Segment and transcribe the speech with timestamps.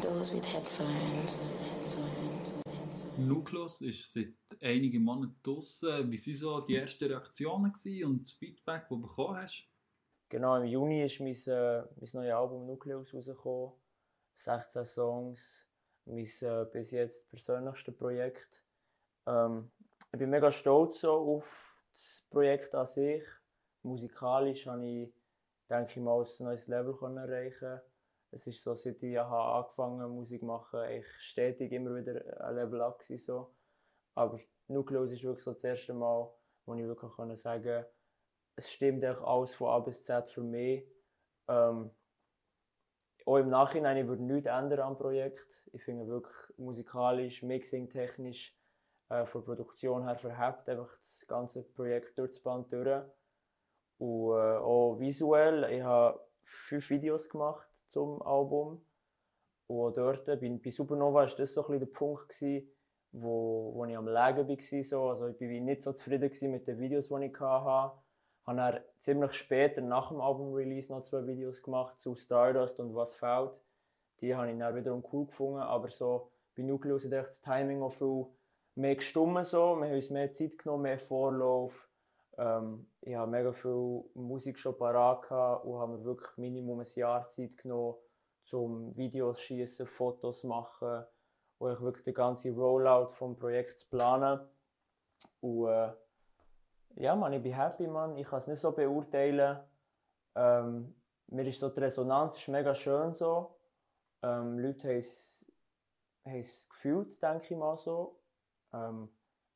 [0.00, 1.38] indoors with headphones.
[1.84, 2.62] headphones.
[3.18, 6.10] Nucleus ist seit einigen Monaten draußen.
[6.10, 7.72] Wie waren so die ersten Reaktionen
[8.06, 9.62] und das Feedback, das du bekommen hast?
[10.30, 13.74] Genau, im Juni ist mein, äh, mein neues Album Nucleus rausgekommen.
[14.36, 15.66] 16 Songs,
[16.06, 18.64] mein äh, bis jetzt persönlichstes Projekt.
[19.26, 19.70] Ähm,
[20.12, 23.24] ich bin mega stolz so auf das Projekt an sich.
[23.82, 25.12] Musikalisch habe ich,
[25.68, 27.80] denke ich mal, ein neues Level erreichen
[28.32, 32.54] Es ist so, seit ich angefangen habe, Musik zu machen, ich stetig immer wieder ein
[32.54, 33.54] Level up gewesen, so.
[34.14, 36.30] Aber Nucleus ist wirklich so das erste Mal,
[36.64, 37.84] wo ich wirklich kann sagen
[38.56, 40.84] es stimmt eigentlich alles von A bis Z für mich.
[41.48, 41.90] Ähm,
[43.26, 45.70] auch im Nachhinein ich würde nichts ändern am Projekt.
[45.72, 48.56] Ich finde wirklich musikalisch, mixing-technisch,
[49.08, 53.02] äh, von Produktion her verhebt einfach das ganze Projekt durch das Band durch.
[53.98, 58.84] Und äh, auch visuell, ich habe fünf Videos gemacht zum Album.
[59.66, 62.68] Und dort, bei, bei Supernova war das so ein bisschen der Punkt, gewesen,
[63.12, 64.84] wo, wo ich am Lägen war.
[64.84, 65.10] So.
[65.10, 67.92] Also ich war nicht so zufrieden mit den Videos, die ich hatte.
[68.42, 72.94] Ich habe dann ziemlich später, nach dem Album-Release, noch zwei Videos gemacht zu Stardust und
[72.94, 73.52] Was fehlt.
[74.20, 77.92] Die habe ich dann wiederum cool gefunden, aber so bei Nucleus hat das Timing auch
[77.92, 78.26] viel
[78.74, 79.44] mehr gestummen.
[79.44, 79.76] So.
[79.76, 81.89] Wir haben uns mehr Zeit genommen, mehr Vorlauf.
[82.40, 85.30] Ähm, ich habe mega viel Musik schon parat
[85.62, 87.96] und habe mir wirklich Minimum ein Jahr Zeit genommen,
[88.52, 91.04] um Videos schießen, Fotos machen
[91.58, 94.40] und ich wirklich den ganzen Rollout vom Projekt zu planen.
[95.40, 95.92] Und äh,
[96.96, 98.16] ja, man, ich bin happy, man.
[98.16, 99.60] Ich kann es nicht so beurteilen.
[100.34, 100.94] Ähm,
[101.26, 103.58] mir ist so die Resonanz ist mega schön so.
[104.22, 104.88] Ähm, Leute
[106.24, 108.18] haben es gefühlt, denke ich mal so.
[108.72, 109.10] Ähm,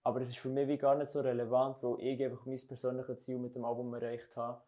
[0.05, 3.21] aber es ist für mich wie gar nicht so relevant, weil ich einfach mein persönliches
[3.21, 4.63] Ziel mit dem Album erreicht habe.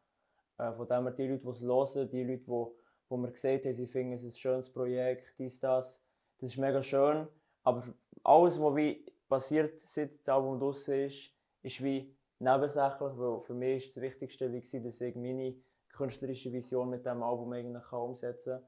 [0.56, 2.67] Äh, von dem her die Leute, die es hören, die Leute, die,
[3.11, 6.03] die mir gesagt haben, sie finden es ein schönes Projekt, dies, das,
[6.39, 7.28] das ist mega schön.
[7.65, 7.84] Aber
[8.25, 11.31] alles, was wie passiert, seit das Album draußen ist,
[11.62, 15.55] ist wie nebensächlich, weil für mich ist das Wichtigste, wie gesagt, dass ich meine
[15.91, 18.59] künstlerische Vision mit diesem Album eigentlich kann umsetzen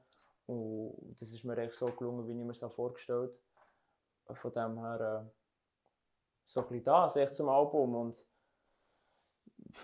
[0.45, 0.55] kann.
[0.55, 3.31] Und das ist mir echt so gelungen, wie ich mir es vorgestellt
[4.27, 4.35] habe.
[4.35, 5.31] Von dem her...
[6.49, 7.95] So ein bisschen das, echt zum Album.
[7.95, 8.27] Und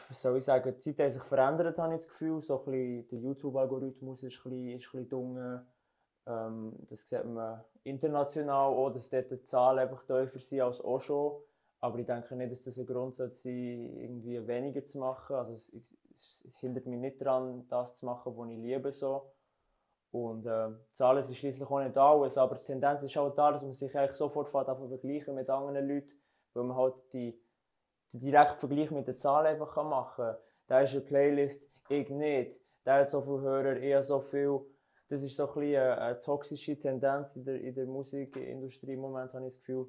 [0.09, 2.41] was soll ich sagen, die Zeit hat sich verändert, habe ich das Gefühl.
[2.41, 5.67] So ein bisschen, der YouTube-Algorithmus ist ein bisschen, ist ein.
[6.27, 10.99] Ähm, das sieht man international auch, dass dort die Zahlen einfach tiefer sind als auch
[10.99, 11.39] schon.
[11.81, 15.35] Aber ich denke nicht, dass das ein Grund sein irgendwie weniger zu machen.
[15.35, 15.95] Also es, es,
[16.47, 18.91] es, hindert mich nicht daran, das zu machen, was ich liebe.
[18.91, 19.31] So.
[20.09, 23.51] Und äh, die Zahlen sind schließlich auch nicht alles, aber die Tendenz ist auch da,
[23.51, 26.24] dass man sich eigentlich sofort vergleichen mit anderen Leuten
[26.55, 27.39] weil man halt die,
[28.13, 30.37] den direkten Vergleich mit den Zahlen einfach machen kann.
[30.67, 32.61] Da ist eine Playlist, ich nicht.
[32.85, 34.61] Der hat so viele Hörer, eher so viel.
[35.09, 39.33] Das ist so ein eine, eine toxische Tendenz in der, in der Musikindustrie im Moment,
[39.33, 39.87] habe ich das Gefühl.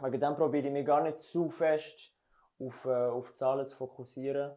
[0.00, 2.14] Wegen dem probiere ich mich gar nicht zu fest
[2.58, 4.52] auf, äh, auf Zahlen zu fokussieren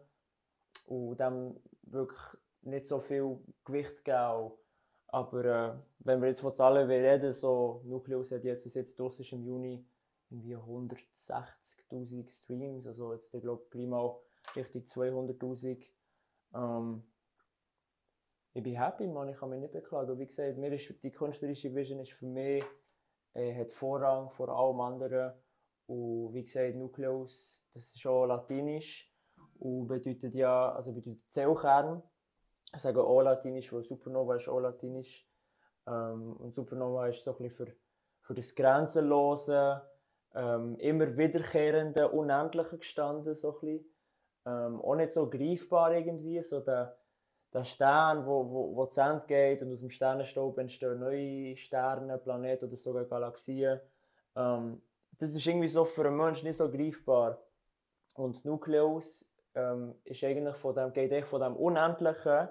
[0.87, 2.19] und dem wirklich
[2.61, 4.51] nicht so viel Gewicht geben.
[5.07, 9.25] Aber äh, wenn wir jetzt von Zahlen reden, so Nucleus hat jetzt, ist jetzt draussen
[9.31, 9.85] im Juni
[10.33, 14.15] irgendwie 160.000 Streams, also jetzt, ich glaube, gleich mal
[14.55, 15.85] Richtung 200.000.
[16.55, 17.03] Ähm,
[18.55, 20.19] ich bin happy, man, ich kann mich nicht beklagen.
[20.19, 22.63] Wie gesagt, mir ist, die künstlerische Vision ist für mich
[23.33, 25.33] äh, hat Vorrang vor allem anderen.
[25.87, 29.11] Und wie gesagt, Nucleus, das ist schon latinisch
[29.59, 32.01] und bedeutet ja, also bedeutet Zellkern.
[32.75, 35.27] Ich sage auch latinisch, weil Supernova ist auch latinisch.
[35.85, 37.75] Ähm, und Supernova ist so ein bisschen für,
[38.21, 39.81] für das Grenzenlose,
[40.35, 43.85] ähm, immer wiederkehrende, unendliche gestanden, so ein
[44.45, 46.97] ähm, auch nicht so greifbar irgendwie, so der,
[47.53, 52.17] der Stern, wo, wo, wo zu Ende geht und aus dem Sternenstaub entstehen neue Sterne,
[52.17, 53.79] Planeten oder sogar Galaxien.
[54.35, 54.81] Ähm,
[55.19, 57.41] das ist irgendwie so für einen Menschen nicht so greifbar.
[58.15, 62.49] Und Nukleus ähm, ist eigentlich von dem, geht echt von dem Unendlichen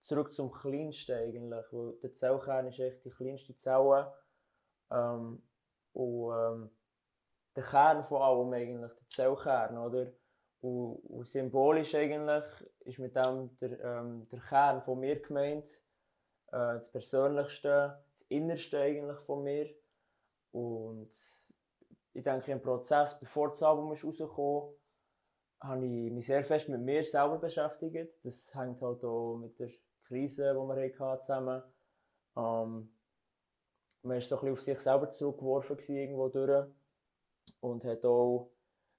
[0.00, 4.12] zurück zum Kleinsten eigentlich, weil der Zellkern ist echt die kleinste Zelle.
[4.90, 5.42] Ähm,
[5.92, 6.70] und ähm,
[7.56, 10.12] der Kern von allem eigentlich, der Zellkern, oder?
[10.60, 12.44] Und, und symbolisch eigentlich
[12.80, 15.68] ist mit dem der, ähm, der Kern von mir gemeint,
[16.48, 19.68] äh, das Persönlichste, das Innerste eigentlich von mir.
[20.52, 21.10] Und
[22.12, 24.74] ich denke, im Prozess, bevor das Album ist rausgekommen
[25.62, 28.12] habe ich mich sehr fest mit mir selber beschäftigt.
[28.24, 29.70] Das hängt halt auch mit der
[30.04, 31.62] Krise, die wir hatten, zusammen.
[32.36, 32.92] Ähm,
[34.02, 36.66] man war so ein bisschen auf sich selber zurückgeworfen irgendwo durch
[37.60, 38.50] und hat auch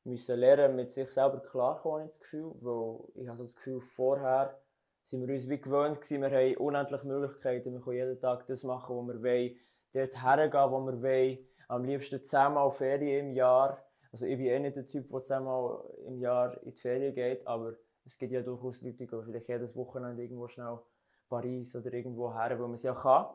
[0.04, 4.60] müssen lernen, mit sich selber klarkommen, das Gefühl, weil ich habe so das Gefühl, vorher
[5.06, 8.64] sind wir uns wie gewöhnt gewesen, wir haben unendlich Möglichkeiten, wir können jeden Tag das
[8.64, 9.56] machen, was wir wollen,
[9.94, 11.38] dort hergehen, wo wir wollen.
[11.68, 13.84] Am liebsten zehnmal Ferien im Jahr.
[14.12, 17.48] Also ich bin eh nicht der Typ, der zehnmal im Jahr in die Ferien geht,
[17.48, 17.74] aber
[18.06, 20.80] es gibt ja durchaus Leute, die vielleicht jedes Wochenende irgendwo schnell
[21.30, 23.28] Paris oder irgendwo her, wo man es ja kann.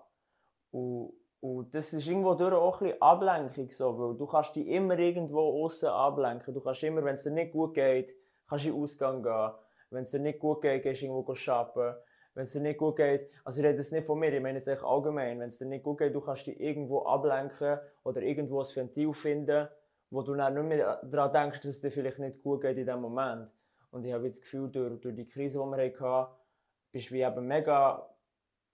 [0.71, 4.99] Und, und das ist irgendwo durch auch ein Ablenkung, so, weil du kannst dich immer
[4.99, 6.53] irgendwo außen ablenken.
[6.53, 8.15] Du kannst immer, wenn es dir nicht gut geht,
[8.49, 9.51] kannst du in den Ausgang gehen.
[9.91, 11.95] Wenn es dir nicht gut geht, gehst du irgendwo shoppen.
[12.35, 14.59] Wenn es dir nicht gut geht, also ich rede jetzt nicht von mir, ich meine
[14.59, 18.21] jetzt echt allgemein, wenn es dir nicht gut geht, du kannst dich irgendwo ablenken oder
[18.21, 19.69] irgendwo ein Ventil finden,
[20.11, 22.87] wo du dann nicht mehr daran denkst, dass es dir vielleicht nicht gut geht in
[22.87, 23.49] dem Moment.
[23.91, 26.33] Und ich habe das Gefühl, durch, durch die Krise, die wir hatten,
[26.93, 28.09] bist du wie eben mega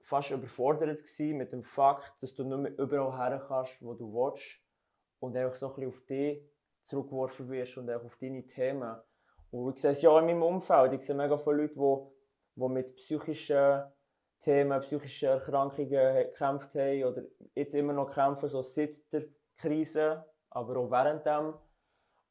[0.04, 4.12] fast überfordert gewesen mit dem Fakt, dass du nicht mehr überall her kannst, wo du
[4.12, 4.60] willst
[5.18, 6.50] und einfach so ein bisschen auf dich
[6.84, 8.96] zurückgeworfen wirst und auch auf deine Themen.
[9.50, 10.92] Und ich sehe es ja auch in meinem Umfeld.
[10.92, 12.10] Ich sehe mega viele Leute,
[12.56, 13.84] die, mit psychischen
[14.40, 17.22] Themen, psychischen Erkrankungen gekämpft haben oder
[17.54, 19.24] jetzt immer noch kämpfen, so seit der
[19.56, 21.54] Krise, aber auch während dem.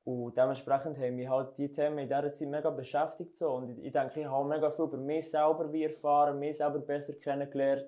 [0.06, 3.38] Und dementsprechend haben mich halt die Themen in dieser Zeit mega beschäftigt.
[3.38, 3.52] So.
[3.52, 6.80] Und ich, ich denke, ich habe mega viel über mich selber wie erfahren, mich selber
[6.80, 7.86] besser kennengelernt.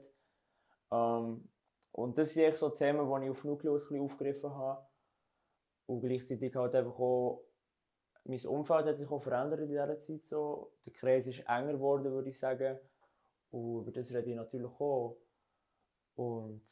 [0.91, 1.50] Ähm,
[1.91, 4.85] und das sind so Themen, die ich auf Nucleus aufgegriffen habe.
[5.88, 7.44] Und gleichzeitig halt einfach auch,
[8.23, 10.25] mein Umfeld hat sich auch verändert in dieser Zeit.
[10.25, 10.71] So.
[10.85, 12.79] Der Kreis ist enger geworden, würde ich sagen.
[13.51, 15.18] Und über das rede ich natürlich auch.
[16.15, 16.63] Und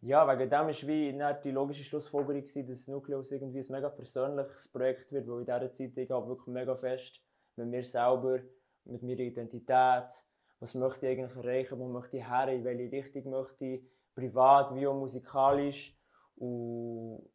[0.00, 3.88] ja, wegen dem war wie nicht die logische Schlussfolgerung, gewesen, dass Nucleus irgendwie ein mega
[3.88, 7.20] persönliches Projekt wird, weil in dieser Zeit ich halt wirklich mega fest
[7.56, 8.40] mit mir selber,
[8.84, 10.24] mit meiner Identität,
[10.58, 13.82] was möchte ich eigentlich erreichen, wo möchte ich her, in welche Richtung möchte ich,
[14.14, 15.96] privat wie auch musikalisch.
[16.36, 17.28] Und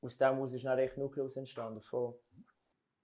[0.00, 1.80] aus dem heraus ist dann echt Nucleus entstanden.
[1.80, 2.14] Voll.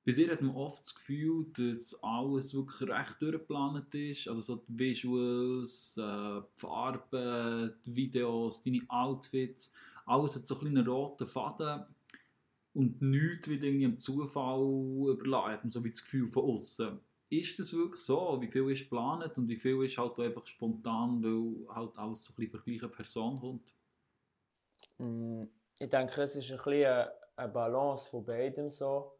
[0.06, 4.28] Bei dir hat man oft das Gefühl, dass alles wirklich recht durchgeplant ist.
[4.28, 9.74] Also so die Visuals, äh, die Farben, die Videos, deine Outfits.
[10.04, 11.86] Alles hat so ein einen roten Faden
[12.72, 14.60] und nichts wird irgendwie dem Zufall
[15.08, 17.00] überladen, so wie das Gefühl von außen.
[17.28, 18.40] Ist das wirklich so?
[18.40, 22.32] Wie viel ist geplant und wie viel ist halt einfach spontan, weil halt alles so
[22.32, 23.72] ein bisschen von der gleichen Person kommt?
[24.98, 25.48] Mm,
[25.80, 29.15] ich denke, es ist ein bisschen eine Balance von beidem so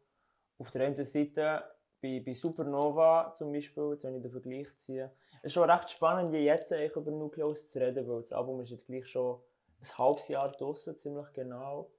[0.57, 1.63] auf der einen Seite
[2.01, 5.11] bei, bei Supernova zum Beispiel, jetzt wenn ich den Vergleich ziehe,
[5.41, 8.71] es ist schon recht spannend, jetzt eigentlich über Nucleus zu reden, weil das Album ist
[8.71, 9.39] jetzt gleich schon
[9.81, 11.91] ein halbes Jahr draußen, ziemlich genau.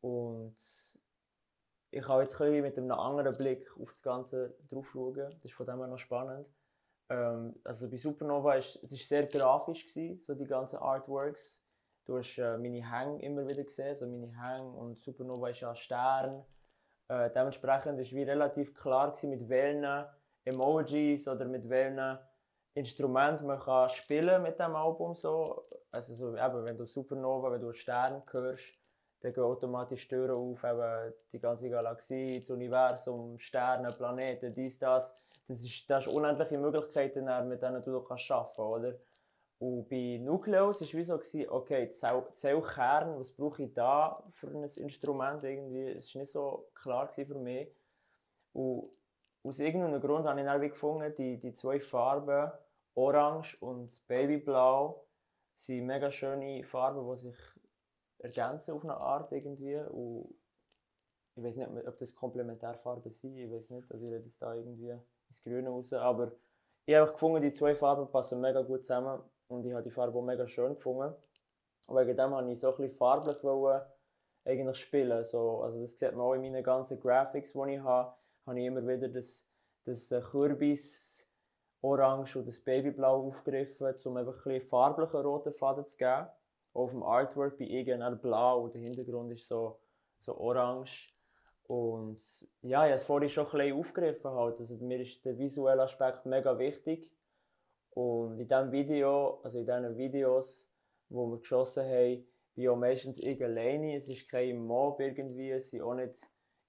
[0.00, 0.56] Und
[1.90, 5.14] ich kann jetzt ein mit einem anderen Blick auf das Ganze drauf schauen.
[5.14, 6.46] Das ist von dem her noch spannend.
[7.08, 11.62] Ähm, also bei Supernova ist es ist sehr grafisch gewesen, so die ganzen Artworks.
[12.04, 15.70] Du hast äh, meine Hänge immer wieder gesehen, so meine Hänge und Supernova ist ja
[15.70, 16.44] ein Stern
[17.08, 20.06] äh, dementsprechend war wie relativ klar, gewesen, mit welchen
[20.44, 22.18] Emojis oder mit welchen
[22.74, 25.14] Instrumenten man kann spielen mit dem Album.
[25.14, 25.62] So.
[25.92, 28.78] Also so, eben, wenn du Supernova, wenn du Stern hörst,
[29.20, 35.14] dann gehen automatisch Türen auf, eben die ganze Galaxie, das Universum, Sterne, Planeten, dies, das.
[35.46, 38.94] Das ist, das ist unendliche Möglichkeiten, mit denen du arbeiten kannst, oder?
[39.58, 41.14] Und bei Nucleus war es wie so,
[41.54, 45.94] okay, Zellkern, was brauche ich da für ein Instrument irgendwie?
[45.94, 47.68] Das war nicht so klar für mich.
[48.52, 48.88] Und
[49.42, 52.50] aus irgendeinem Grund habe ich dann gefunden, die, die zwei Farben,
[52.94, 55.06] Orange und Babyblau,
[55.54, 57.36] sind mega schöne Farben, die sich
[58.18, 59.76] ergänzen auf eine Art irgendwie.
[59.76, 60.34] Und
[61.36, 64.54] ich weiß nicht, ob das Komplementärfarben sind, ich weiß nicht, also ich rede jetzt da
[64.54, 64.96] irgendwie
[65.28, 66.32] ins Grüne raus, aber
[66.86, 70.18] ich habe gefunden, die zwei Farben passen mega gut zusammen und ich habe die Farbe
[70.18, 71.14] auch mega schön gefunden.
[71.86, 73.36] Und wegen dem wollte ich so ein farblich
[74.44, 75.24] eigentlich spielen.
[75.24, 78.14] So, also das sieht man auch in meinen ganzen Graphics, die ich habe,
[78.46, 79.46] habe ich immer wieder das,
[79.84, 81.28] das äh, Kürbis
[81.82, 86.26] Orange und das Babyblau aufgegriffen, um einfach ein farblichen roten Faden zu geben.
[86.72, 89.78] Auch auf dem Artwork bei irgendeiner blau und der Hintergrund ist so,
[90.20, 91.08] so orange.
[91.66, 92.20] Und
[92.62, 94.30] ja, ich habe es vorhin schon ein bisschen aufgegriffen.
[94.30, 94.60] Halt.
[94.60, 97.12] Also, mir ist der visuelle Aspekt mega wichtig.
[97.94, 100.68] Und in diesem Video, also in diesen Videos,
[101.08, 103.96] die wir geschossen haben, bin auch meistens alleine.
[103.96, 106.14] Es ist kein Mob irgendwie, es sind auch nicht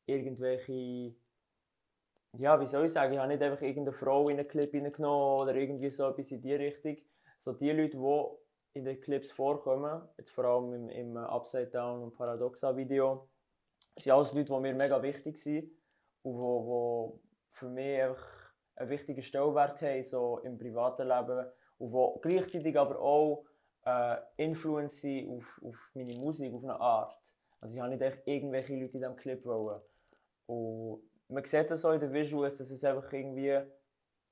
[0.05, 1.15] irgendwelche,
[2.37, 5.41] ja, wie soll ich sagen, ich habe nicht einfach irgendeine Frau in einen Clip hineingenommen
[5.41, 6.97] oder irgendwie so etwas in die Richtung.
[7.39, 12.03] So die Leute, die in den Clips vorkommen, jetzt vor allem im, im Upside Down
[12.03, 13.27] und Paradoxa Video,
[13.97, 15.71] sind alles Leute, die mir mega wichtig sind
[16.23, 18.44] und wo, wo für mich einfach
[18.75, 21.45] einen wichtigen Stellwert haben, so im privaten Leben
[21.77, 23.45] und wo gleichzeitig aber auch
[23.85, 27.17] äh, Influence auf, auf meine Musik, auf eine Art.
[27.61, 29.81] Also ich habe nicht echt irgendwelche Leute in diesem Clip wollen.
[30.47, 33.59] Und man sieht das auch in den Visuals, dass es einfach irgendwie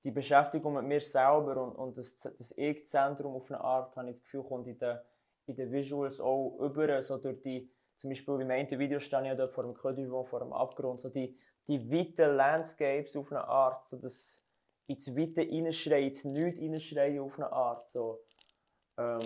[0.04, 4.16] die Beschäftigung mit mir selber und, und das, das Ich-Zentrum auf eine Art, habe ich
[4.16, 5.00] das Gefühl, kommt in den,
[5.48, 9.38] in den Visuals auch über, so durch die, zum Beispiel im einen Video stand ich
[9.38, 13.88] dort vor dem Codivon, vor dem Abgrund, so die, die weiten Landscapes auf eine Art,
[13.90, 14.46] so das
[14.88, 18.24] ins Weite reinschreien, ins Nichts reinschreien auf eine Art, so.
[18.98, 19.20] Ähm,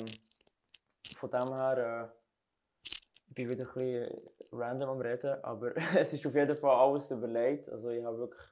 [1.16, 2.90] von dem her, äh,
[3.30, 4.22] ich bin wieder ein bisschen
[4.52, 8.44] random am Reden, aber es ist auf jeden Fall alles überlegt, also ich habe wirklich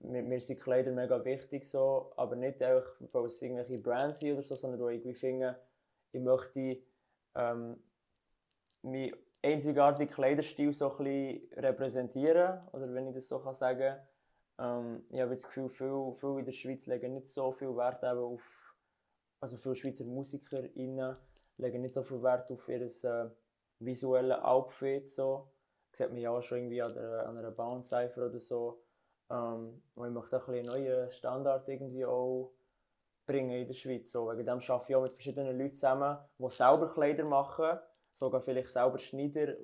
[0.00, 4.32] mir, mir sind Kleider mega wichtig, so, aber nicht einfach, weil es irgendwelche Brands sind
[4.32, 5.58] oder so, sondern weil ich irgendwie finde,
[6.12, 6.78] ich möchte
[7.34, 7.82] ähm,
[8.84, 13.96] meinen einzigartigen Kleiderstil so ein bisschen repräsentieren, oder wenn ich das so kann sagen
[14.58, 18.02] ähm, Ich habe das Gefühl, viele, viele in der Schweiz legen nicht so viel Wert
[18.02, 18.42] eben auf,
[19.40, 21.14] also viele Schweizer MusikerInnen
[21.58, 23.30] legen nicht so viel Wert auf ihr äh,
[23.80, 25.50] visuelles Outfit, so.
[25.90, 28.84] Das sieht man ja auch schon irgendwie an, der, an einer Bounce-Cypher oder so
[29.30, 32.52] ähm, und ich möchte auch einen neuen Standard irgendwie auch
[33.26, 34.10] bringen in der Schweiz.
[34.10, 37.78] So, wegen dem arbeite ich auch mit verschiedenen Leuten zusammen, die selber Kleider machen,
[38.14, 39.54] sogar vielleicht selber Schneider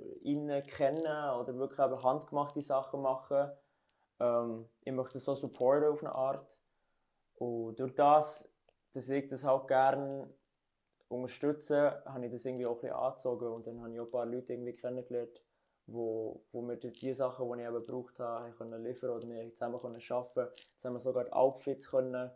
[0.63, 3.51] kennen oder wirklich eben handgemachte Sachen machen.
[4.19, 6.47] Ähm, ich möchte das so supporten auf eine Art.
[7.37, 8.49] Und durch das,
[8.93, 10.29] dass ich das halt gerne
[11.09, 14.11] unterstütze, habe ich das irgendwie auch ein bisschen angezogen und dann habe ich auch ein
[14.11, 15.43] paar Leute irgendwie kennengelernt,
[15.87, 19.79] wo, wo wir die Sachen, die ich eben gebraucht habe, können liefern oder wir zusammen
[19.79, 20.53] können arbeiten
[20.85, 22.31] haben wir sogar die Outfits können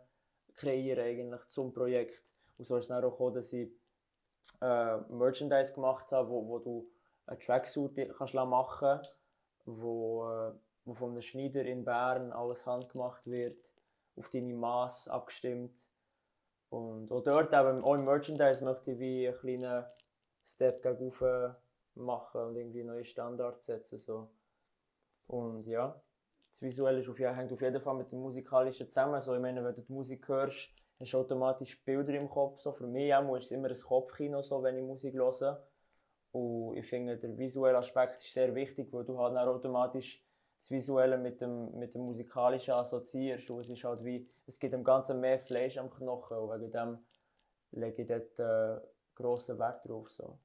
[0.55, 2.23] kreieren eigentlich zum Projekt.
[2.57, 3.71] Und so ist es dann auch gekommen, dass ich
[4.61, 6.89] äh, Merchandise gemacht habe, wo, wo du
[7.27, 7.97] einen Tracksuit
[8.33, 9.19] machen kannst,
[9.65, 10.51] wo, äh,
[10.85, 13.71] wo von einem Schneider in Bern alles handgemacht wird,
[14.15, 15.83] auf deine Maß abgestimmt.
[16.69, 19.85] Und auch dort, eben, auch im Merchandise, möchte ich wie einen kleinen
[20.45, 21.59] Step gegenüber
[21.95, 23.97] machen und irgendwie neue Standards setzen.
[23.97, 24.29] So.
[25.27, 25.99] Und ja,
[26.51, 29.21] das Visuelle ist auf, hängt auf jeden Fall mit dem Musikalischen zusammen.
[29.21, 32.61] So, ich meine, wenn du die Musik hörst, hast du automatisch Bilder im Kopf.
[32.61, 32.71] So.
[32.71, 35.65] Für mich auch ist es immer ein Kopfkino, so, wenn ich Musik höre.
[36.31, 40.21] Und ich finde, der visuelle Aspekt ist sehr wichtig, weil du halt dann automatisch
[40.59, 43.49] das Visuelle mit dem, mit dem Musikalischen assoziierst.
[43.51, 46.37] Und es ist halt wie, es gibt dem Ganzen mehr Fleisch am Knochen.
[46.37, 46.97] Und wegen dem
[47.71, 48.81] lege ich dort äh,
[49.13, 50.09] grossen Wert drauf.
[50.11, 50.39] So.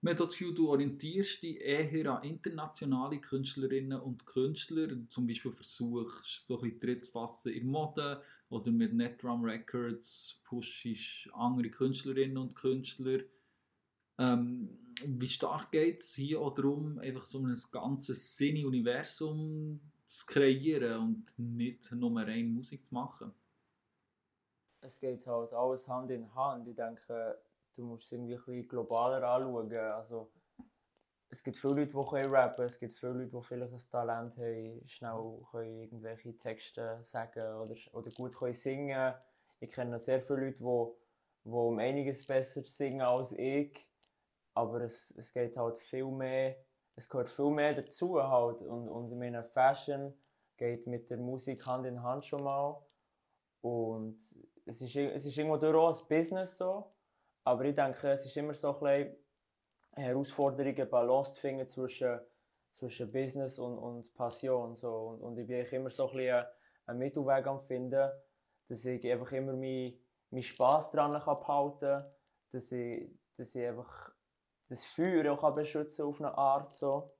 [0.00, 4.88] Man hat das Gefühl, du orientierst dich eher an internationale Künstlerinnen und Künstler.
[5.10, 10.40] Zum Beispiel versuchst so ein bisschen Tritt zu fassen in Mode oder mit Netdrum Records
[10.44, 13.20] pushst andere Künstlerinnen und Künstler.
[14.18, 21.00] Ähm, wie stark geht es hier auch darum, einfach so ein ganzes Sinne-Universum zu kreieren
[21.00, 23.32] und nicht nur rein Musik zu machen?
[24.80, 26.66] Es geht halt alles Hand in Hand.
[26.66, 27.38] Ich denke,
[27.76, 29.76] du musst es irgendwie ein bisschen globaler anschauen.
[29.76, 30.30] Also,
[31.30, 34.36] es gibt viele Leute, die können rappen es gibt viele Leute, die vielleicht ein Talent
[34.36, 39.14] haben, schnell können irgendwelche Texte sagen oder, oder gut können singen.
[39.60, 43.86] Ich kenne sehr viele Leute, die, die um einiges besser singen als ich,
[44.54, 46.56] aber es, es geht halt viel mehr,
[46.96, 48.62] es gehört viel mehr dazu halt.
[48.62, 50.14] Und, und in meiner Fashion
[50.56, 52.80] geht mit der Musik Hand in Hand schon mal.
[53.60, 54.20] Und
[54.64, 56.92] es ist, es ist irgendwo durch ein Business so
[57.48, 59.16] aber ich denke, es ist immer so ein bisschen
[59.98, 62.20] eine Herausforderung, eine Balance zu finden zwischen,
[62.72, 64.76] zwischen Business und, und Passion.
[64.76, 64.92] So.
[64.92, 66.44] Und, und ich bin immer so ein bisschen
[66.86, 68.10] einen Mittelweg am finden,
[68.68, 69.98] dass ich einfach immer meinen
[70.30, 72.02] mein Spass daran behalten kann,
[72.52, 74.12] dass ich, dass ich einfach
[74.68, 76.74] das Feuer auch beschützen auf eine Art.
[76.74, 77.14] So.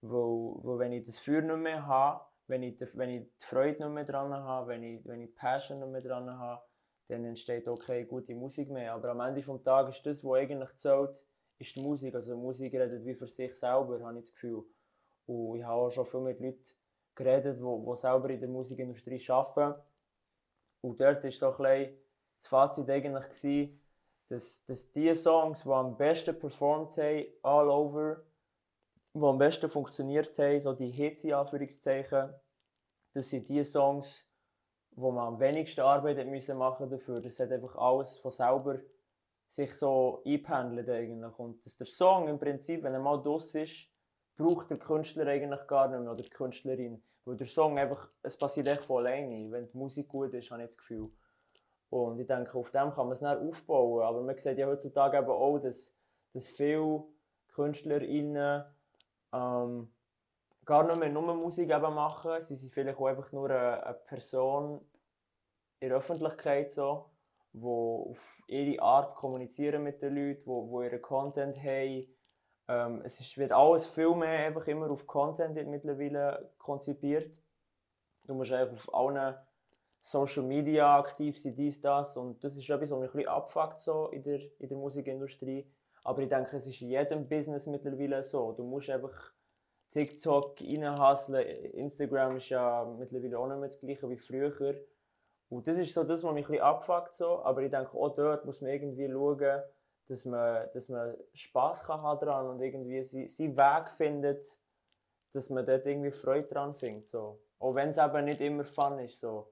[0.00, 3.44] Weil, weil wenn ich das Feuer nicht mehr habe, wenn ich, die, wenn ich die
[3.44, 6.62] Freude nicht mehr dran habe, wenn ich, wenn ich die Passion nicht mehr dran habe,
[7.08, 8.94] dann entsteht keine gute Musik mehr.
[8.94, 11.27] Aber am Ende des Tages ist das, was eigentlich zählt,
[11.58, 12.14] ist die Musik.
[12.14, 14.64] Also Musik redet wie für sich selber, habe ich das Gefühl.
[15.26, 16.64] Und ich habe auch schon viel mit Leuten
[17.14, 19.80] geredet, die, die selber in der Musikindustrie arbeiten.
[20.80, 21.98] Und dort war so ein bisschen
[22.38, 23.80] das Fazit eigentlich, gewesen,
[24.28, 28.22] dass, dass die Songs, die am besten performt haben, all over,
[29.14, 32.32] die am besten funktioniert haben, so die Hits in Anführungszeichen,
[33.14, 34.26] das sind die Songs,
[34.92, 37.16] wo man am wenigsten Arbeit müssen machen dafür.
[37.16, 38.78] Das hat einfach alles von selber
[39.48, 41.38] sich so einpendelt eigentlich.
[41.38, 43.88] Und dass der Song im Prinzip, wenn er mal draus ist,
[44.36, 47.02] braucht der Künstler eigentlich gar nicht mehr oder die Künstlerin.
[47.24, 49.50] Weil der Song einfach, es passiert echt von alleine.
[49.50, 51.10] Wenn die Musik gut ist, habe ich das Gefühl.
[51.90, 54.02] Und ich denke, auf dem kann man es dann aufbauen.
[54.02, 55.94] Aber man sieht ja heutzutage eben auch, dass,
[56.34, 57.04] dass viele
[57.54, 58.64] KünstlerInnen
[59.32, 59.92] ähm,
[60.64, 62.42] gar nicht mehr nur Musik eben machen.
[62.42, 64.80] Sie sind vielleicht auch einfach nur eine, eine Person
[65.80, 67.10] in der Öffentlichkeit, so,
[67.52, 72.06] wo auf ihre Art kommunizieren mit den Leuten, wo, wo ihren Content haben.
[72.68, 77.30] Ähm, es ist, wird alles viel mehr einfach immer auf Content mittlerweile konzipiert.
[78.26, 79.34] Du musst einfach auf allen
[80.02, 82.16] Social Media aktiv sein, dies, das.
[82.16, 85.70] Und das ist etwas, was mich ein bisschen abfuckt so in der, in der Musikindustrie.
[86.04, 88.52] Aber ich denke, es ist in jedem Business mittlerweile so.
[88.52, 89.32] Du musst einfach
[89.90, 91.46] TikTok reinhasseln.
[91.72, 94.74] Instagram ist ja mittlerweile auch nicht mehr das gleiche wie früher.
[95.48, 97.14] Und das ist so das, was mich ein bisschen abfuckt.
[97.14, 97.42] So.
[97.42, 99.62] Aber ich denke, auch dort muss man irgendwie schauen,
[100.06, 104.46] dass man, dass man Spass kann haben dran und irgendwie seinen Weg findet,
[105.32, 107.06] dass man dort irgendwie Freude dran findet.
[107.06, 107.40] So.
[107.58, 109.20] Auch wenn es eben nicht immer fun ist.
[109.20, 109.50] So.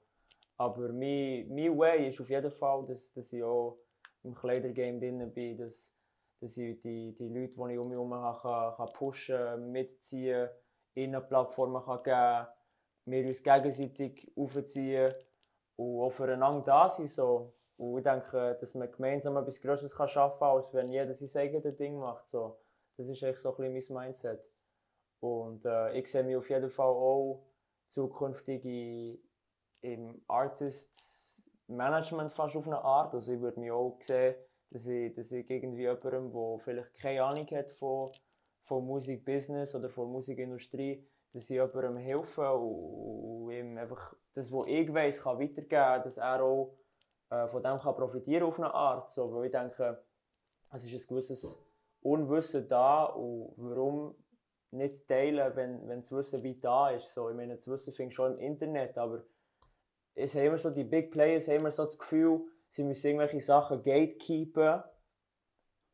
[0.59, 3.79] Aber mein, mein Way ist auf jeden Fall, dass, dass ich auch
[4.23, 5.93] im Kleidergame drin bin, dass,
[6.41, 10.49] dass ich die, die Leute, die ich um mich herum habe, kann, kann pushen, mitziehen,
[10.95, 12.49] ihnen Plattformen kann geben,
[13.07, 15.13] wir uns gegenseitig aufziehen
[15.77, 17.07] und auch füreinander da sein.
[17.07, 17.53] So.
[17.77, 21.43] Und ich denke, dass man gemeinsam etwas Größeres kann schaffen kann, als wenn jeder sein
[21.43, 22.29] eigenes Ding macht.
[22.29, 22.59] So.
[22.97, 24.43] Das ist echt so ein bisschen mein Mindset.
[25.21, 27.47] Und äh, ich sehe mich auf jeden Fall auch
[27.89, 29.19] zukünftig in,
[29.83, 33.15] im Artist Management fast auf eine Art.
[33.15, 34.35] Also ich würde mich auch sehen,
[34.71, 38.09] dass ich, dass ich irgendwie jemandem, der vielleicht keine Ahnung hat von,
[38.65, 44.67] von Musikbusiness oder von Musikindustrie, dass ich jemandem helfe und, und ihm einfach das, was
[44.67, 46.77] ich weiß, kann weitergeben kann, dass er auch
[47.31, 49.11] äh, von dem kann profitieren auf eine Art.
[49.11, 50.05] So, weil ich denke,
[50.71, 51.59] es ist ein gewisses
[52.03, 54.15] Unwissen da und warum
[54.73, 57.15] nicht teilen, wenn, wenn das Wissen weit da ist.
[57.15, 59.25] So, ich meine, das Wissen findest schon im Internet, aber
[60.15, 63.41] es haben immer so die Big Players haben immer so das Gefühl, sie müssen irgendwelche
[63.41, 64.83] Sachen gatekeepen.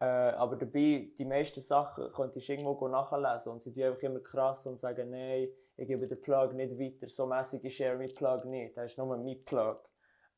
[0.01, 4.19] Äh, aber dabei, die meisten Sachen könntest du irgendwo nachlesen und sie tun einfach immer
[4.19, 8.09] krass und sagen, nein, ich gebe den Plug nicht weiter, so mäßig ist share mein
[8.09, 9.81] Plug nicht, das ist nur mein Plug.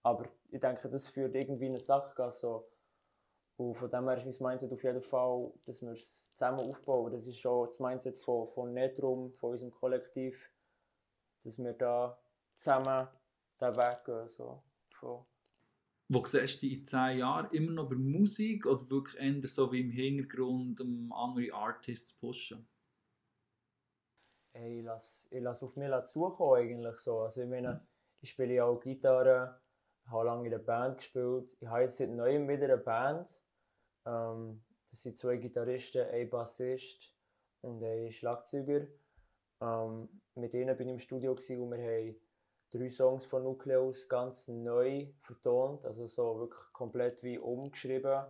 [0.03, 2.31] Aber ich denke, das führt irgendwie eine Sache.
[2.31, 2.69] So.
[3.57, 7.13] Und von dem her ist mein Mindset auf jeden Fall, dass wir es zusammen aufbauen.
[7.13, 10.51] Das ist schon das Mindset von, von Netrum, von unserem Kollektiv,
[11.43, 12.19] dass wir da
[12.55, 13.09] zusammen
[13.61, 14.29] den Weg gehen.
[14.29, 14.63] So.
[14.91, 15.25] Von
[16.09, 17.51] Wo siehst du in 10 Jahren?
[17.53, 22.19] Immer noch bei Musik oder wirklich eher so wie im Hintergrund, um andere Artists zu
[22.19, 22.69] pushen?
[24.53, 27.21] Hey, ich lasse, ich lasse auf mich zukommen eigentlich so.
[27.21, 27.87] Also ich meine,
[28.21, 29.61] ich spiele ja auch Gitarre,
[30.07, 31.57] habe lange in der Band gespielt.
[31.61, 33.29] Ich habe jetzt seit neuem wieder eine Band.
[34.07, 37.15] Ähm, das sind zwei Gitarristen, ein Bassist
[37.63, 38.87] und ein Schlagzeuger.
[39.61, 42.17] Ähm, mit ihnen bin ich im Studio und wir haben
[42.71, 48.25] drei Songs von Nucleus ganz neu vertont, also so wirklich komplett wie umgeschrieben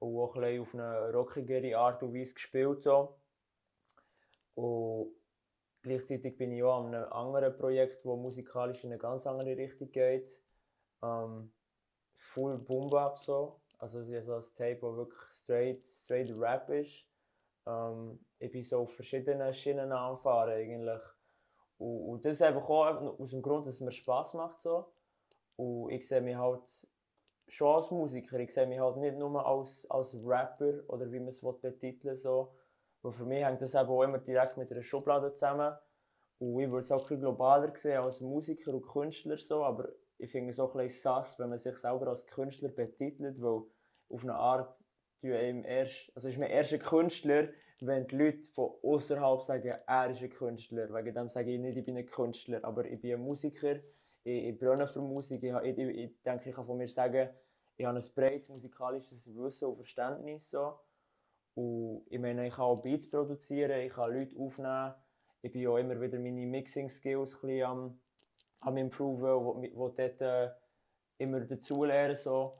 [0.00, 2.82] und auch ein auf eine rockigere Art und Weise gespielt.
[2.82, 3.16] So.
[4.54, 5.19] Und
[5.82, 9.90] gleichzeitig bin ich auch an einem anderen Projekt, das musikalisch in eine ganz andere Richtung
[9.90, 10.42] geht.
[11.02, 11.52] Ähm,
[12.14, 13.60] full Boom Bap so.
[13.78, 17.06] Also es ist so ein Tape, das wirklich straight, straight Rap ist.
[17.66, 21.00] Ähm, ich bin so auf verschiedenen Schienen anfahren eigentlich.
[21.78, 24.60] Und, und das einfach auch aus dem Grund, dass es mir Spass macht.
[24.60, 24.92] So.
[25.56, 26.62] Und ich sehe mich halt
[27.48, 31.28] schon als Musiker, ich sehe mich halt nicht nur als, als Rapper oder wie man
[31.28, 32.52] es betiteln so.
[33.02, 35.76] Weil für mich hängt das eben auch immer direkt mit einer Schublade zusammen.
[36.38, 40.30] Und ich würde es auch ein globaler sehen als Musiker und Künstler so, aber ich
[40.30, 43.62] finde es auch ein bisschen sass, wenn man sich selber als Künstler betitelt, weil
[44.08, 44.74] auf eine Art
[45.22, 47.48] erst, also ist man erst ein Künstler,
[47.82, 50.92] wenn die Leute von außerhalb sagen, er ist ein Künstler.
[50.92, 53.76] Wegen dem sage ich nicht, ich bin ein Künstler, aber ich bin ein Musiker,
[54.24, 57.30] ich, ich brenne für Musik, ich, ich, ich, denke, ich kann von mir sagen,
[57.76, 60.50] ich habe ein breites musikalisches Wissen und Verständnis.
[60.50, 60.78] So.
[61.54, 64.94] Und ich meine, ich kann auch Beats produzieren, ich kann Leute aufnehmen,
[65.42, 67.98] ich bin auch immer wieder meine Mixing-Skills am
[68.62, 70.50] am improven, wo, wo dort äh,
[71.18, 72.16] immer dazulernen.
[72.16, 72.52] So.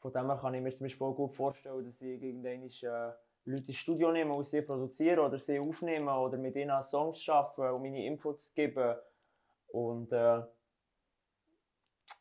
[0.00, 3.12] Von dem her kann ich mir zum Beispiel gut vorstellen, dass ich irgendwann äh,
[3.44, 7.74] Leute ins Studio nehme und sie produzieren oder sie aufnehmen oder mit ihnen Songs arbeiten
[7.74, 8.96] und meine Inputs geben.
[9.68, 10.42] Und äh,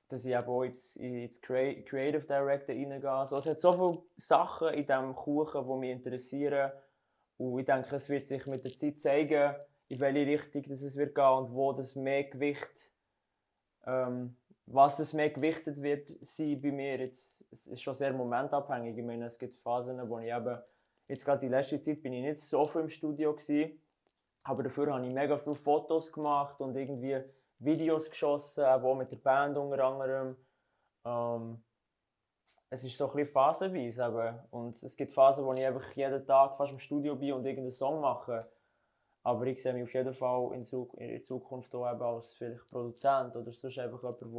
[0.10, 0.98] dass ich eben auch ins,
[1.42, 3.12] Creative Director reingehe.
[3.12, 6.72] Also, es hat so viele Sachen in diesem Kuchen, die mich interessieren.
[7.38, 9.56] Und ich denke, es wird sich mit der Zeit zeigen,
[9.90, 12.92] in welche Richtung es wird gehen und wo das mehr Gewicht
[13.86, 14.36] ähm,
[14.68, 18.98] was das mehr gewichtet wird sein bei mir, jetzt, es ist schon sehr momentabhängig.
[18.98, 20.58] Ich meine, es gibt Phasen, wo ich eben,
[21.08, 23.82] jetzt gerade die letzte Zeit bin ich nicht so viel im Studio gewesen,
[24.44, 27.18] aber dafür habe ich mega viele Fotos gemacht und irgendwie
[27.60, 30.36] Videos geschossen, auch mit der Band unter anderem.
[31.06, 31.64] Ähm,
[32.70, 34.40] es ist so ein bisschen phasenweise eben.
[34.52, 37.72] und es gibt Phasen, wo ich einfach jeden Tag fast im Studio bin und irgendeinen
[37.72, 38.40] Song mache.
[39.24, 40.66] Aber ich sehe mich auf jeden Fall in,
[40.98, 44.32] in Zukunft auch eben als vielleicht Produzent oder sonst einfach jemand, der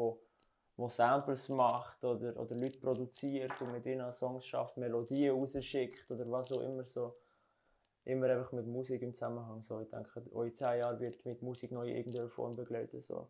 [0.78, 6.24] wo Samples macht oder, oder Leute produziert und mit ihnen Songs schafft, Melodien rausschickt oder
[6.30, 7.14] was auch immer so.
[8.08, 9.62] Immer einfach mit Musik im Zusammenhang.
[9.62, 9.80] So.
[9.80, 13.02] Ich denke, in zehn Jahren wird mit Musik noch in irgendeiner Form begleiten.
[13.02, 13.28] So.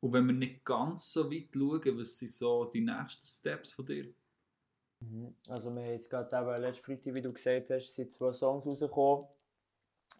[0.00, 3.86] Und wenn wir nicht ganz so weit schauen, was sind so die nächsten Steps von
[3.86, 4.14] dir?
[5.00, 5.34] Mhm.
[5.48, 8.64] Also wir haben jetzt gerade eben letzten Freitag, wie du gesagt hast, sind zwei Songs
[8.64, 9.26] rausgekommen.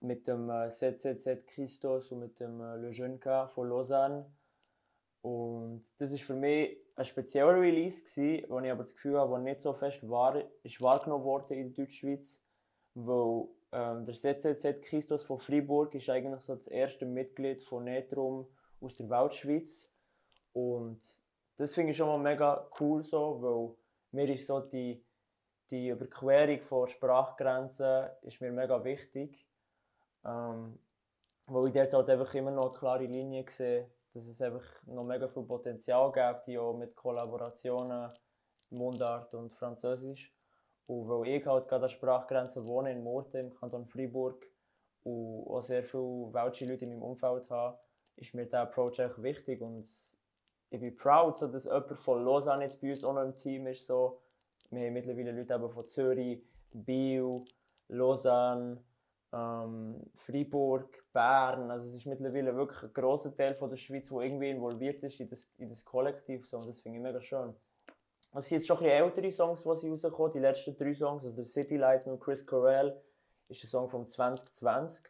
[0.01, 4.27] Mit dem äh, ZZZ Christos und mit dem äh, Le Jeune K von Lausanne.
[5.23, 9.31] Und das ist für mich ein spezieller Release gewesen, wo ich aber das Gefühl habe,
[9.31, 12.44] wo nicht so fest war, ist wahrgenommen worden in der Deutschschweiz,
[12.95, 18.47] weil ähm, der ZZZ Christos von Freiburg ist eigentlich so das erste Mitglied von Netrum
[18.81, 19.93] aus der Weltschweiz
[20.53, 21.01] und
[21.57, 23.77] das finde ich schon mal mega cool so, weil
[24.13, 25.05] mir ist so die,
[25.71, 29.47] die Überquerung von Sprachgrenzen ist mir mega wichtig,
[30.25, 30.79] ähm,
[31.47, 35.05] weil ich dort halt einfach immer noch eine klare Linie sehe, dass es einfach noch
[35.05, 38.09] mega viel Potenzial gibt, auch mit Kollaborationen
[38.71, 40.34] Mundart und Französisch.
[40.87, 44.47] Und weil ich halt gerade an Sprachgrenzen wohne in Murten im Kanton Freiburg
[45.03, 47.79] und auch sehr viele welche Leute in meinem Umfeld habe,
[48.17, 49.87] ist mir dieser Projekt wichtig und
[50.71, 53.67] ich bin proud, so dass jemand von Lausanne jetzt bei uns auch noch im Team
[53.69, 53.87] ist.
[53.87, 54.21] So.
[54.71, 56.43] Wir haben mittlerweile Leute eben von Zürich,
[56.73, 57.37] Biel,
[57.89, 58.83] Lausanne,
[59.33, 61.71] ähm, Freiburg, Bern.
[61.71, 65.21] Also es ist mittlerweile wirklich ein grosser Teil von der Schweiz, der irgendwie involviert ist
[65.21, 66.47] in das, in das Kollektiv.
[66.47, 66.59] So.
[66.59, 67.55] Und das finde ich mega schön.
[68.37, 70.33] Es sind jetzt schon ein bisschen ältere Songs, die sie rauskommen.
[70.33, 73.01] Die letzten drei Songs, also der City Lights mit Chris Corell,
[73.49, 75.09] ist ein Song vom 2020.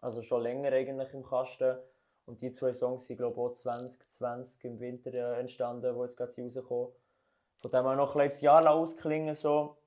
[0.00, 1.76] Also schon länger eigentlich im Kasten.
[2.24, 6.16] Und die zwei Songs sind, glaube ich, auch 2020 im Winter äh, entstanden, wo jetzt
[6.16, 6.92] gerade rauskommen.
[7.62, 9.78] Von dem her noch ein das Jahr ausklingen so.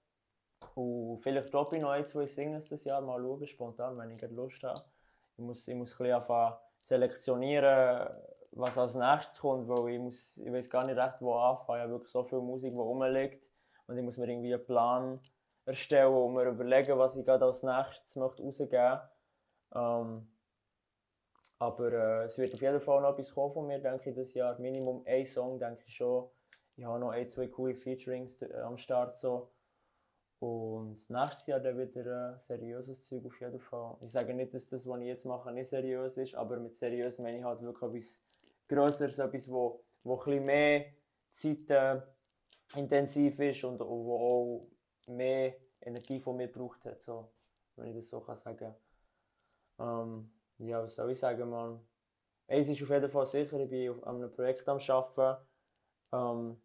[0.76, 4.22] Und vielleicht droppe ich noch ein, zwei Singles das Jahr, mal schauen, spontan, wenn ich
[4.32, 4.82] Lust habe.
[5.38, 8.10] Ich muss, ich muss ein bisschen anfangen selektionieren,
[8.52, 11.80] was als nächstes kommt, weil ich, muss, ich weiß gar nicht recht, wo anfangen.
[11.80, 13.50] Ich habe wirklich so viel Musik, die rumliegt
[13.88, 15.20] und ich muss mir irgendwie einen Plan
[15.66, 19.00] erstellen und mir überlegen, was ich gerade als nächstes möchte rausgeben
[19.76, 20.28] ähm,
[21.60, 24.34] aber äh, es wird auf jeden Fall noch etwas kommen von mir, denke ich, das
[24.34, 24.58] Jahr.
[24.60, 26.30] Minimum ein Song, denke ich schon.
[26.76, 29.18] Ich habe noch ein, zwei coole Featurings äh, am Start.
[29.18, 29.52] So.
[30.40, 33.98] Und nächstes Jahr dann wieder äh, seriöses Zeug auf jeden Fall.
[34.02, 37.20] Ich sage nicht, dass das, was ich jetzt mache, nicht seriös ist, aber mit seriös
[37.20, 38.24] meine ich halt wirklich etwas
[38.70, 40.86] Größeres, etwas, wo, wo ein mehr
[41.30, 42.02] Zeit äh,
[42.76, 44.68] intensiv ist und, wo auch
[45.08, 47.32] mehr Energie von mir braucht hat, so,
[47.76, 48.74] wenn ich das so kann sagen.
[49.80, 51.86] Ähm, ja, was soll ich sagen, man?
[52.48, 55.46] Eins ist auf jeden Fall sicher, ich bin an einem Projekt am Arbeiten.
[56.12, 56.62] Ähm,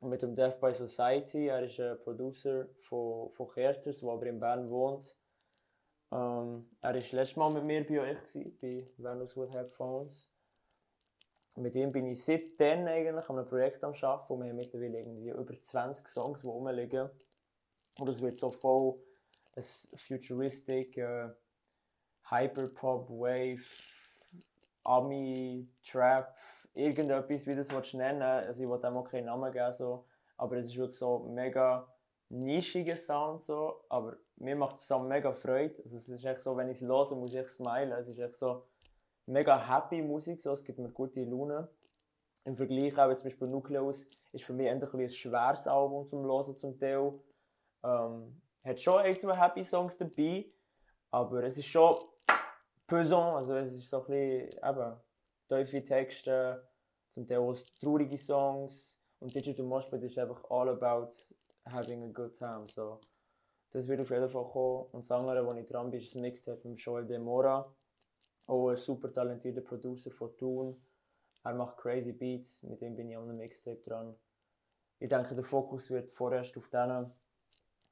[0.00, 1.48] mit dem Death by Society.
[1.48, 5.16] Er ist ein Producer von, von Kerzers, der aber in Bern wohnt.
[6.12, 10.30] Ähm, er war letztes Mal mit mir bei euch, gewesen, bei Venus Would Have Phones.
[11.56, 14.98] Mit ihm bin ich seitdem eigentlich an einem Projekt am Arbeiten und wir haben mittlerweile
[14.98, 17.08] irgendwie über 20 Songs, die rumliegen.
[17.98, 18.96] Und es wird so voll
[19.56, 19.62] ein
[19.96, 21.30] futuristic, äh,
[22.28, 23.62] Hyperpop, Wave,
[24.84, 26.36] Ami, Trap,
[26.74, 30.04] irgendetwas, wie du das nennen Also ich will dem auch keinen Namen geben, so.
[30.36, 31.88] aber es ist wirklich so mega
[32.28, 33.84] nischiger Sound, so.
[33.88, 35.80] aber mir macht es mega Freude.
[35.84, 37.92] Also es ist echt so, wenn ich es höre, muss ich smilen.
[37.92, 38.64] Es ist echt so
[39.26, 40.52] mega happy Musik, so.
[40.52, 41.68] es gibt mir gute Laune.
[42.44, 46.56] Im Vergleich auch zum Beispiel Nucleus ist für mich endlich ein schweres Album zum Hören
[46.56, 47.12] zum Teil.
[47.82, 50.48] Ähm, hat schon ein, zwei Happy Songs dabei,
[51.10, 51.94] aber es ist schon
[52.86, 54.96] pesant, also es ist so ein bisschen, eben,
[55.48, 56.68] tiefe Texte,
[57.14, 61.10] zum Teil auch traurige Songs und Digital Moshpit ist einfach all about
[61.64, 63.00] having a good time, so.
[63.70, 64.86] Das wird auf jeden Fall kommen.
[64.92, 67.70] Und das andere, wo ich dran bin, ist das Mixtape mit Joel De Mora,
[68.46, 70.76] auch ein super talentierter Producer von Thun.
[71.44, 74.14] Er macht crazy Beats, mit dem bin ich an einem Mixtape dran.
[74.98, 77.12] Ich denke, der Fokus wird vorerst auf diesen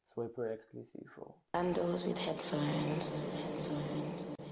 [0.07, 1.05] zwei Projekten sein.
[1.53, 3.12] Bundles with headphones.
[3.12, 4.43] headphones.